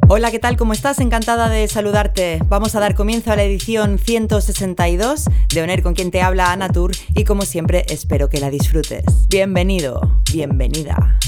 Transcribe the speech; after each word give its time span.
Hola, 0.09 0.33
¿qué 0.33 0.41
tal? 0.41 0.57
¿Cómo 0.57 0.73
estás? 0.73 0.99
Encantada 0.99 1.49
de 1.49 1.69
saludarte. 1.69 2.41
Vamos 2.49 2.75
a 2.75 2.81
dar 2.81 2.97
comienzo 2.97 3.31
a 3.31 3.37
la 3.37 3.45
edición 3.45 4.01
162 4.01 5.27
de 5.55 5.63
Oner 5.63 5.85
con 5.85 5.95
quien 5.95 6.11
te 6.11 6.21
habla 6.21 6.51
Anatur 6.51 6.91
y 7.15 7.23
como 7.23 7.43
siempre 7.43 7.87
espero 7.91 8.29
que 8.29 8.41
la 8.41 8.51
disfrutes. 8.51 9.05
Bienvenido, 9.29 10.01
bienvenida. 10.33 11.21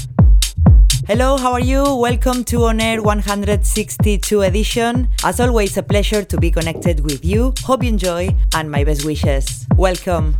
Hello, 1.07 1.37
how 1.37 1.53
are 1.53 1.59
you? 1.59 1.83
Welcome 1.83 2.43
to 2.45 2.63
On 2.63 2.81
Air 2.81 2.99
162 2.99 4.41
edition. 4.41 5.07
As 5.23 5.39
always, 5.39 5.77
a 5.77 5.83
pleasure 5.83 6.23
to 6.23 6.37
be 6.37 6.49
connected 6.49 7.01
with 7.01 7.23
you. 7.23 7.53
Hope 7.61 7.83
you 7.83 7.89
enjoy 7.89 8.35
and 8.55 8.71
my 8.71 8.83
best 8.83 9.05
wishes. 9.05 9.67
Welcome. 9.77 10.35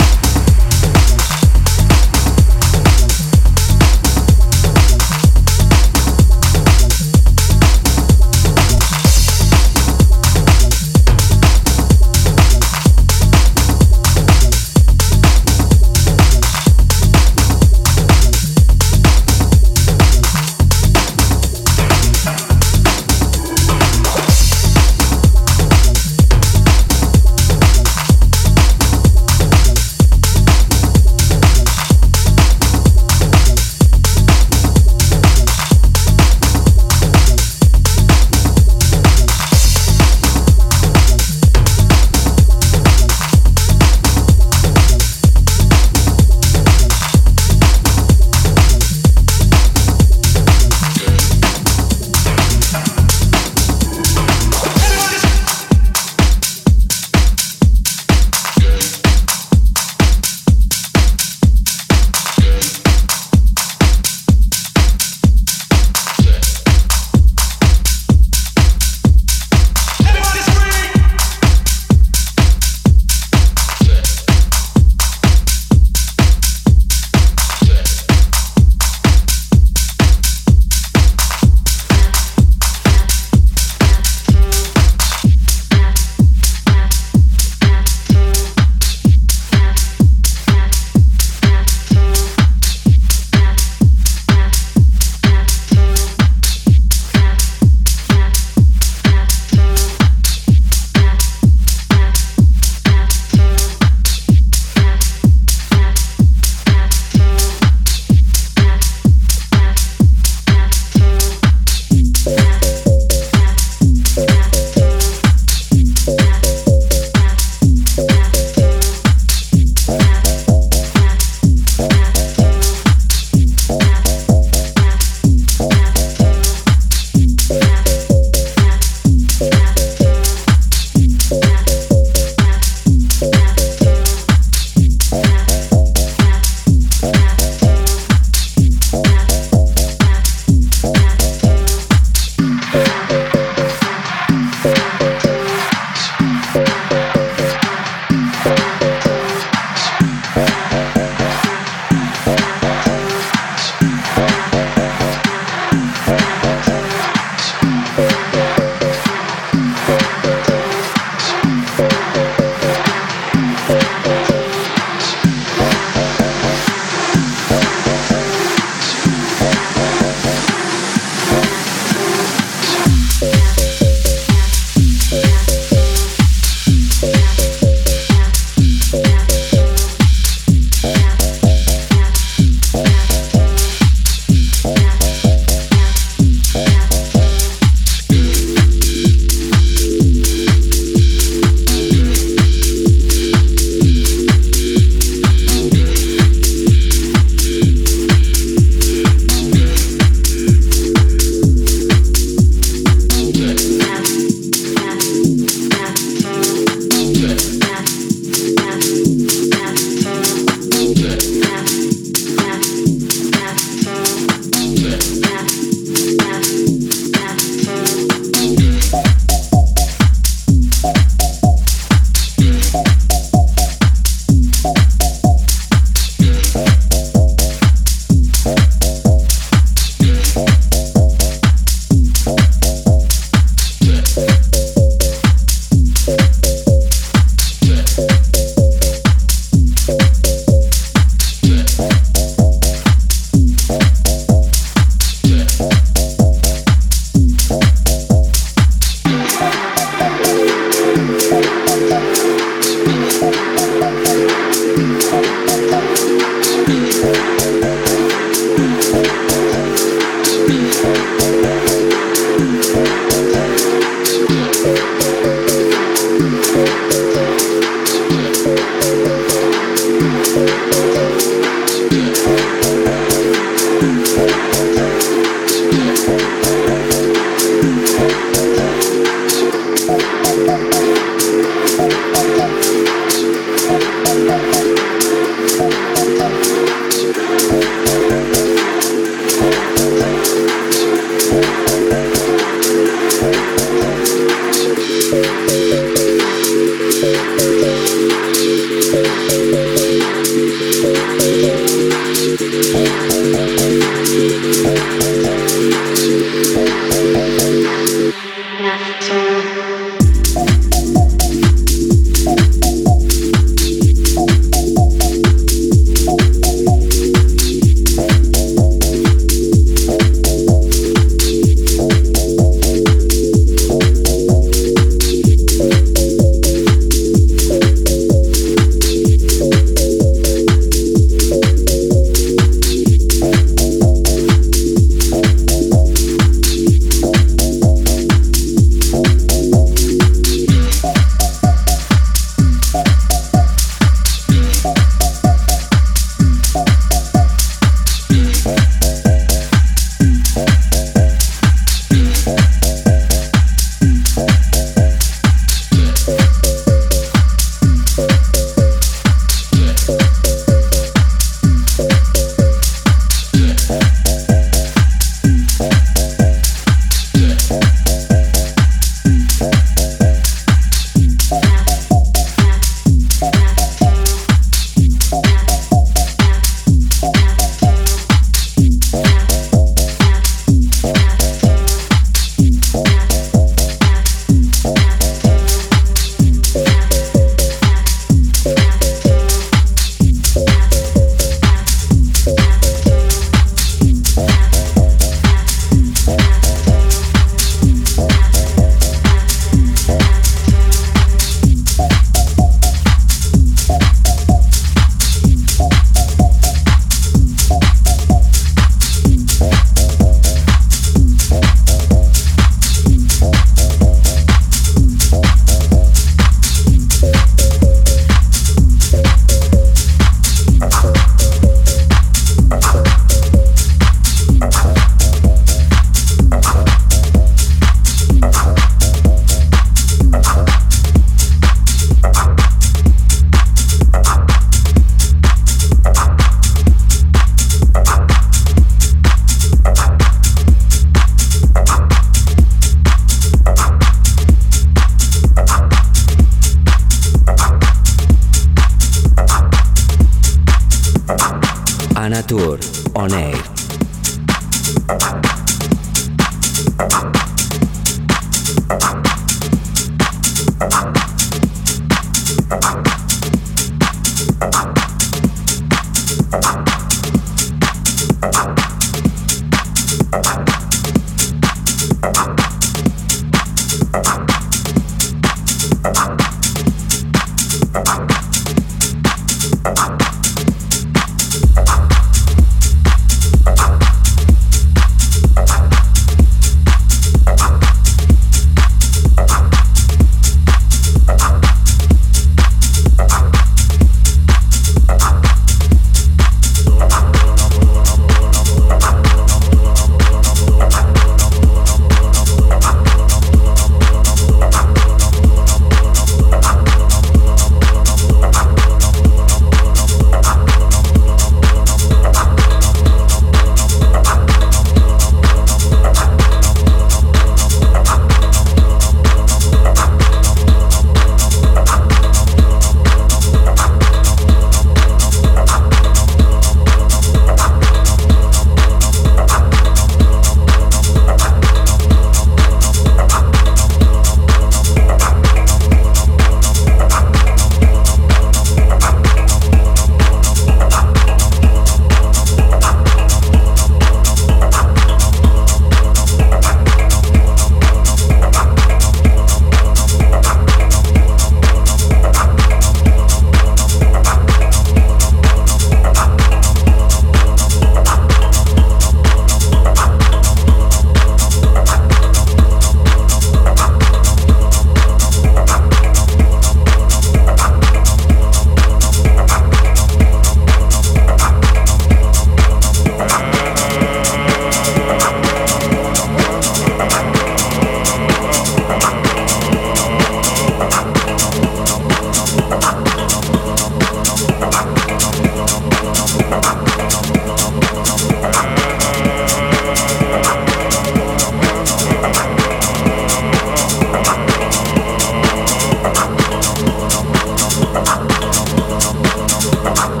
nó 599.31 599.73
mà 599.75 600.00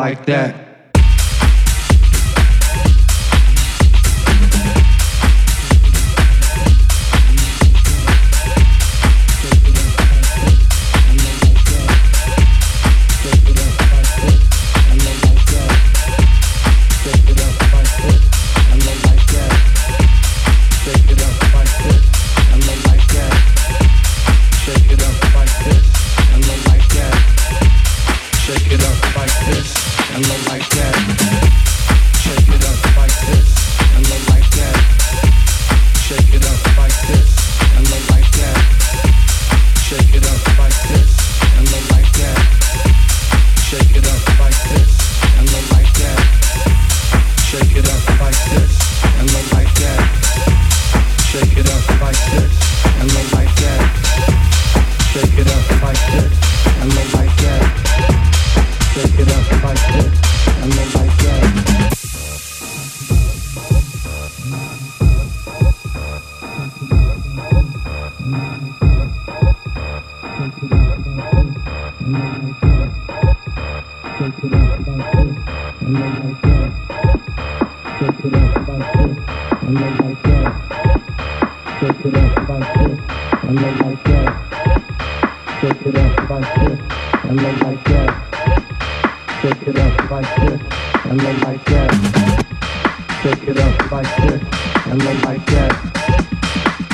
like 0.00 0.24
that. 0.26 0.69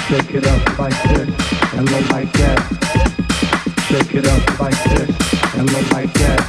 Shake 0.08 0.34
it 0.36 0.46
up 0.46 0.78
like 0.78 1.02
this 1.02 1.28
and 1.74 1.90
low 1.90 2.00
like 2.10 2.32
that. 2.34 2.58
Shake 3.88 4.14
it 4.14 4.26
up 4.26 4.60
like 4.60 4.80
this 4.84 5.10
and 5.56 5.72
low 5.72 5.80
like 5.90 6.12
that. 6.14 6.40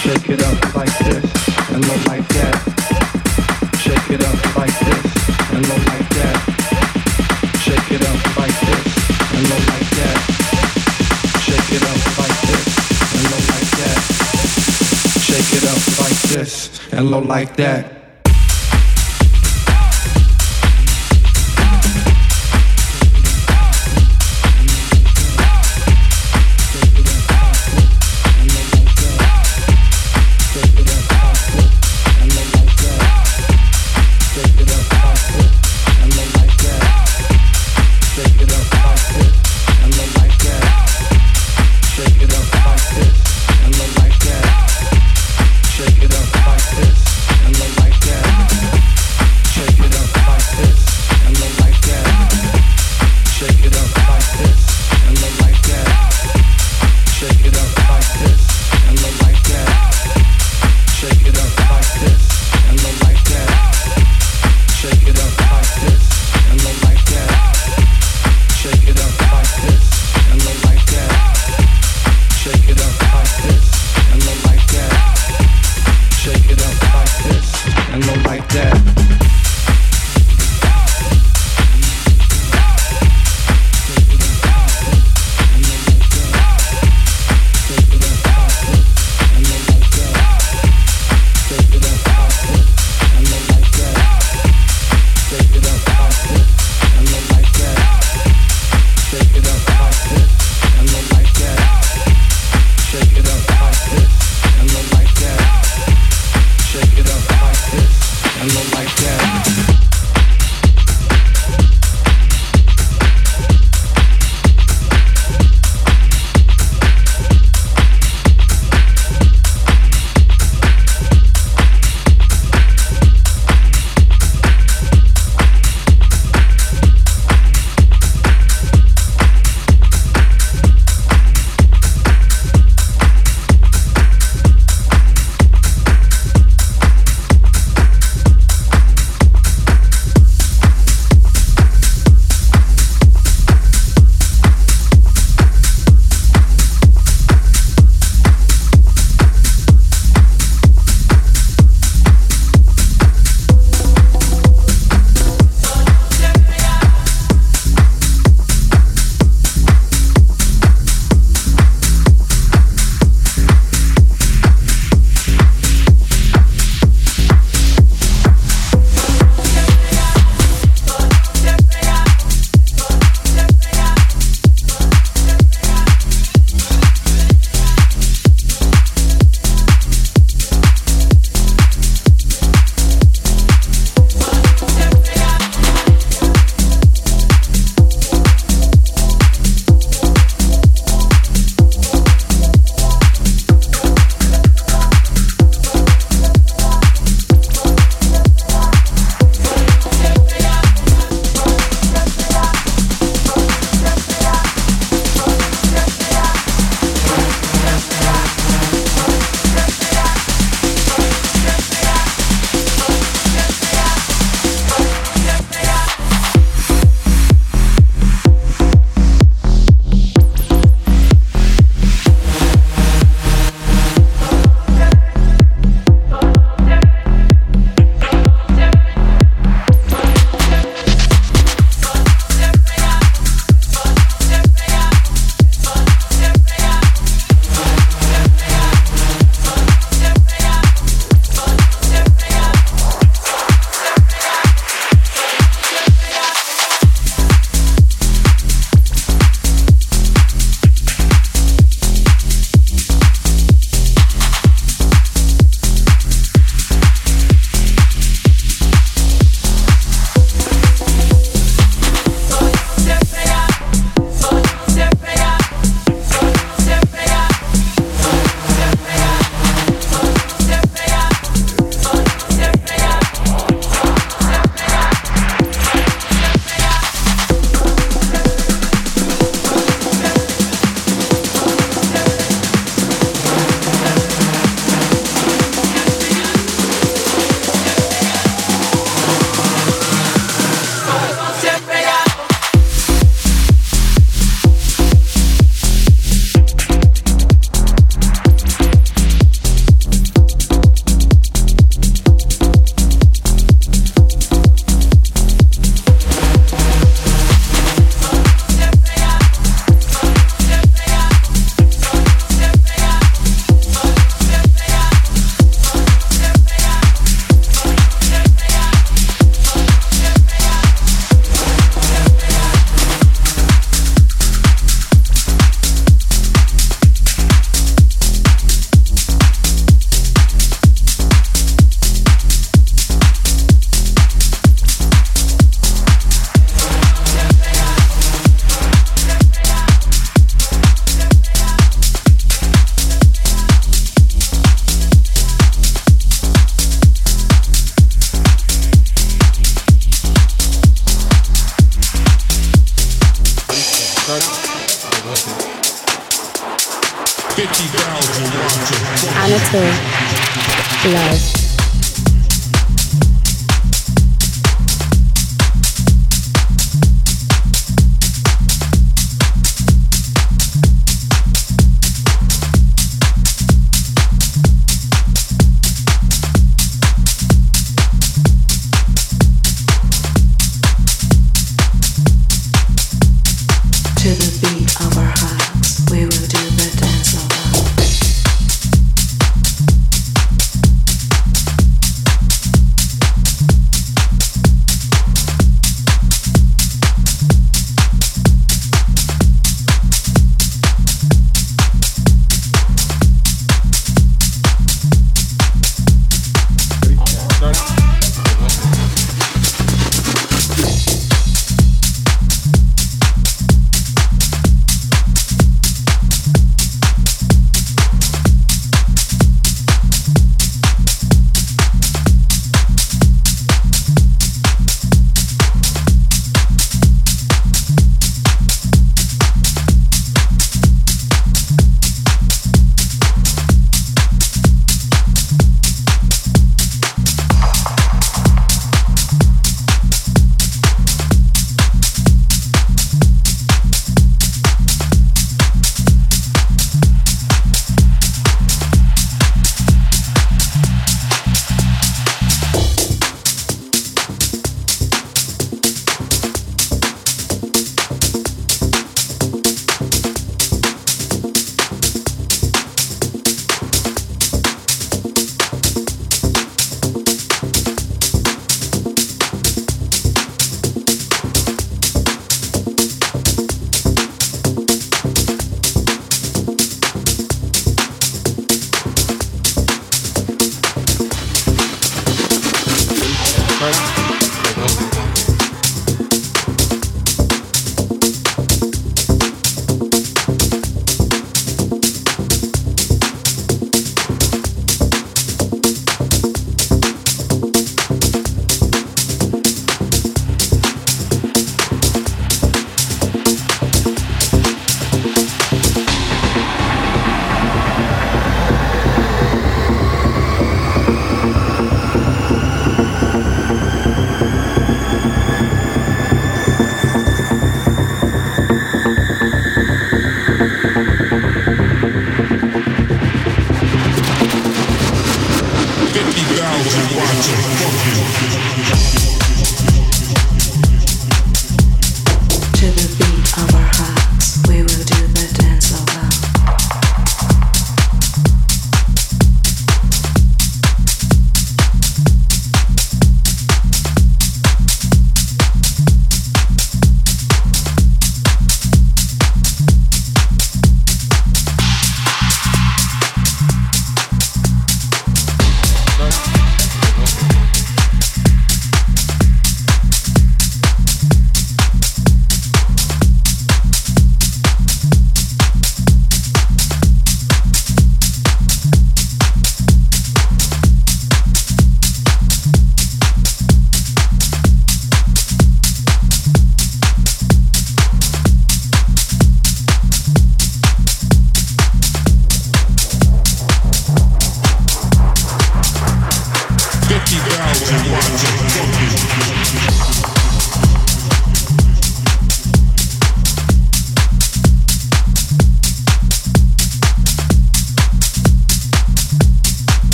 Shake 0.00 0.30
it 0.30 0.40
up 0.42 0.74
like 0.74 0.98
this 1.04 1.24
and 1.70 1.86
low 1.86 1.98
like 2.06 2.26
that. 2.28 2.56
Shake 3.76 4.10
it 4.10 4.24
up 4.24 4.56
like 4.56 4.78
this 4.80 5.04
and 5.52 5.68
low 5.68 5.76
like 5.90 6.08
that. 6.16 6.34
Shake 7.60 7.90
it 7.92 8.02
up 8.08 8.36
like 8.36 8.56
this 8.60 8.88
and 9.34 9.44
low 9.50 9.60
like 9.70 9.90
that. 9.98 10.18
Shake 11.44 11.72
it 11.76 11.82
up 11.84 12.00
like 12.18 12.38
this 12.48 12.66
and 13.14 13.24
low 13.30 13.42
like 13.52 13.70
that. 13.80 13.98
Shake 15.28 15.52
it 15.52 15.64
up 15.68 15.82
like 16.00 16.20
this 16.32 16.52
and 16.92 17.10
low 17.10 17.20
like 17.20 17.56
that. 17.56 17.99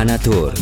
Anatur. 0.00 0.54